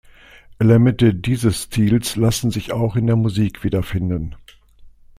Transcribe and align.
Elemente 0.57 1.13
dieses 1.13 1.61
Stils 1.65 2.15
lassen 2.15 2.49
sich 2.49 2.71
auch 2.71 2.95
in 2.95 3.05
der 3.05 3.15
Musik 3.15 3.63
wiederfinden. 3.63 4.35